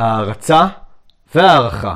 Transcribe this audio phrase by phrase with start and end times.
[0.00, 0.66] הערצה
[1.34, 1.94] והערכה.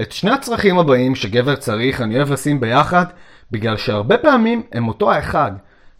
[0.00, 3.04] את שני הצרכים הבאים שגבר צריך אני אוהב לשים ביחד,
[3.50, 5.52] בגלל שהרבה פעמים הם אותו האחד.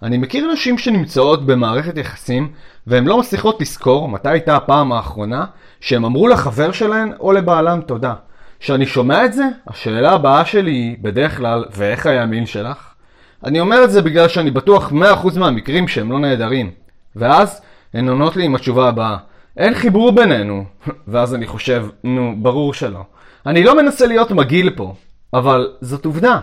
[0.03, 2.53] אני מכיר נשים שנמצאות במערכת יחסים,
[2.87, 5.45] והן לא מצליחות לזכור מתי הייתה הפעם האחרונה
[5.81, 8.15] שהן אמרו לחבר שלהן או לבעלם תודה.
[8.61, 12.95] כשאני שומע את זה, השאלה הבאה שלי היא בדרך כלל, ואיך היה המין שלך?
[13.45, 16.71] אני אומר את זה בגלל שאני בטוח 100% מהמקרים שהם לא נהדרים.
[17.17, 17.61] ואז
[17.95, 19.17] הן עונות לי עם התשובה הבאה,
[19.57, 20.65] אין חיבור בינינו.
[21.09, 23.03] ואז אני חושב, נו, ברור שלא.
[23.47, 24.95] אני לא מנסה להיות מגעיל פה,
[25.35, 26.41] אבל זאת עובדה.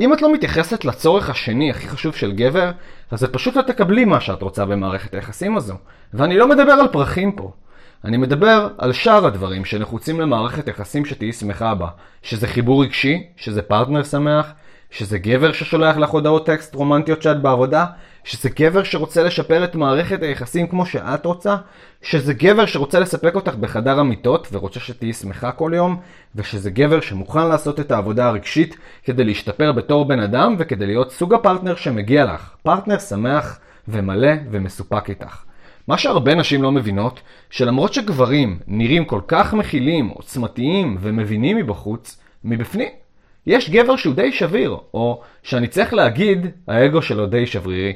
[0.00, 2.70] אם את לא מתייחסת לצורך השני הכי חשוב של גבר,
[3.10, 5.74] אז את פשוט לא תקבלי מה שאת רוצה במערכת היחסים הזו.
[6.14, 7.52] ואני לא מדבר על פרחים פה.
[8.04, 11.88] אני מדבר על שאר הדברים שנחוצים למערכת יחסים שתהיי שמחה בה.
[12.22, 14.52] שזה חיבור רגשי, שזה פרטנר שמח,
[14.90, 17.86] שזה גבר ששולח לך הודעות טקסט רומנטיות שאת בעבודה,
[18.24, 21.56] שזה גבר שרוצה לשפר את מערכת היחסים כמו שאת רוצה,
[22.02, 26.00] שזה גבר שרוצה לספק אותך בחדר המיטות ורוצה שתהיי שמחה כל יום,
[26.34, 31.34] ושזה גבר שמוכן לעשות את העבודה הרגשית כדי להשתפר בתור בן אדם וכדי להיות סוג
[31.34, 32.50] הפרטנר שמגיע לך.
[32.62, 35.42] פרטנר שמח ומלא ומסופק איתך.
[35.88, 37.20] מה שהרבה נשים לא מבינות,
[37.50, 42.88] שלמרות שגברים נראים כל כך מכילים, עוצמתיים ומבינים מבחוץ, מבפנים
[43.50, 47.92] יש גבר שהוא די שביר, או שאני צריך להגיד, האגו שלו די שברירי.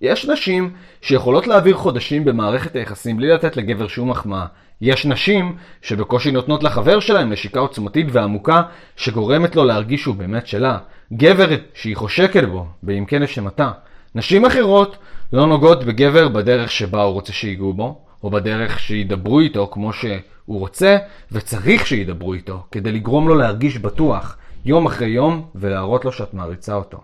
[0.00, 0.70] יש נשים
[1.02, 4.46] שיכולות להעביר חודשים במערכת היחסים בלי לתת לגבר שום מחמאה.
[4.80, 8.62] יש נשים שבקושי נותנות לחבר שלהם נשיקה עוצמתית ועמוקה
[8.96, 10.78] שגורמת לו להרגיש שהוא באמת שלה.
[11.12, 13.70] גבר שהיא חושקת בו, באם כן לשמתה.
[14.14, 14.96] נשים אחרות
[15.32, 20.20] לא נוגעות בגבר בדרך שבה הוא רוצה שיגעו בו, או בדרך שידברו איתו כמו שהוא
[20.46, 20.96] רוצה,
[21.32, 24.36] וצריך שידברו איתו, כדי לגרום לו להרגיש בטוח.
[24.66, 26.98] יום אחרי יום ולהראות לו שאת מעריצה אותו.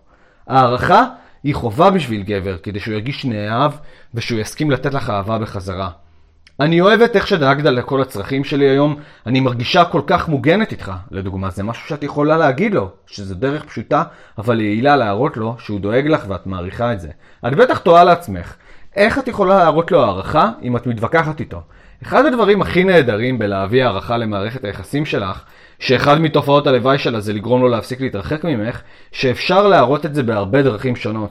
[0.46, 1.04] הערכה
[1.42, 3.72] היא חובה בשביל גבר, כדי שהוא ירגיש נאהב
[4.14, 5.90] ושהוא יסכים לתת לך אהבה בחזרה.
[6.60, 8.96] אני אוהבת איך שדאגת לכל הצרכים שלי היום,
[9.26, 10.92] אני מרגישה כל כך מוגנת איתך.
[11.10, 14.02] לדוגמה, זה משהו שאת יכולה להגיד לו, שזו דרך פשוטה,
[14.38, 17.08] אבל יעילה להראות לו שהוא דואג לך ואת מעריכה את זה.
[17.46, 18.54] את בטח תוהה לעצמך,
[18.96, 21.60] איך את יכולה להראות לו הערכה אם את מתווכחת איתו?
[22.02, 25.44] אחד הדברים הכי נהדרים בלהביא הערכה למערכת היחסים שלך,
[25.78, 28.80] שאחד מתופעות הלוואי שלה זה לגרום לו להפסיק להתרחק ממך,
[29.12, 31.30] שאפשר להראות את זה בהרבה דרכים שונות.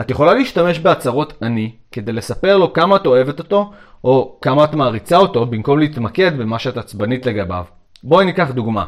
[0.00, 3.72] את יכולה להשתמש בהצהרות אני, כדי לספר לו כמה את אוהבת אותו,
[4.04, 7.64] או כמה את מעריצה אותו, במקום להתמקד במה שאת עצבנית לגביו.
[8.02, 8.84] בואי ניקח דוגמה.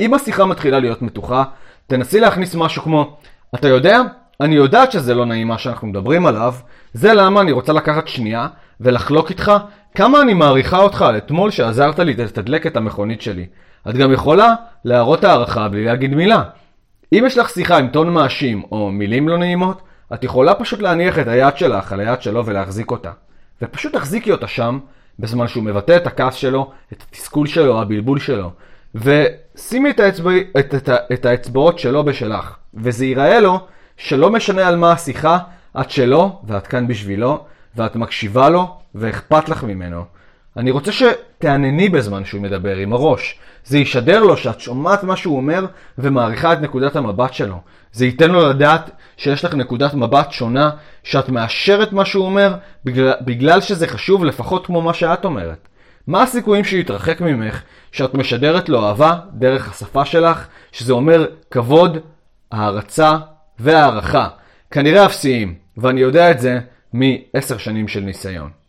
[0.00, 1.44] אם השיחה מתחילה להיות מתוחה,
[1.86, 3.16] תנסי להכניס משהו כמו,
[3.54, 4.00] אתה יודע,
[4.40, 6.54] אני יודעת שזה לא נעים מה שאנחנו מדברים עליו,
[6.94, 8.46] זה למה אני רוצה לקחת שנייה
[8.80, 9.52] ולחלוק איתך
[9.94, 13.46] כמה אני מעריכה אותך על אתמול שעזרת לי לתדלק את המכונית שלי.
[13.88, 14.54] את גם יכולה
[14.84, 16.42] להראות הערכה בלי להגיד מילה.
[17.12, 19.82] אם יש לך שיחה עם טון מאשים או מילים לא נעימות,
[20.14, 23.10] את יכולה פשוט להניח את היד שלך על היד שלו ולהחזיק אותה.
[23.62, 24.78] ופשוט תחזיקי אותה שם,
[25.18, 28.50] בזמן שהוא מבטא את הכעס שלו, את התסכול שלו, הבלבול שלו.
[28.94, 32.56] ושימי את, האצבע, את, את, את האצבעות שלו בשלך.
[32.74, 33.66] וזה ייראה לו
[33.96, 35.38] שלא משנה על מה השיחה,
[35.80, 37.44] את שלו ואת כאן בשבילו,
[37.76, 40.04] ואת מקשיבה לו ואכפת לך ממנו.
[40.56, 43.38] אני רוצה שתענני בזמן שהוא מדבר עם הראש.
[43.64, 45.66] זה ישדר לו שאת שומעת מה שהוא אומר
[45.98, 47.56] ומעריכה את נקודת המבט שלו.
[47.92, 50.70] זה ייתן לו לדעת שיש לך נקודת מבט שונה,
[51.02, 52.54] שאת מאשרת מה שהוא אומר
[52.84, 55.68] בגלל, בגלל שזה חשוב לפחות כמו מה שאת אומרת.
[56.06, 61.98] מה הסיכויים שיתרחק ממך שאת משדרת לו אהבה דרך השפה שלך, שזה אומר כבוד,
[62.52, 63.16] הערצה
[63.58, 64.28] והערכה.
[64.70, 66.60] כנראה אפסיים, ואני יודע את זה
[66.92, 68.61] מעשר שנים של ניסיון.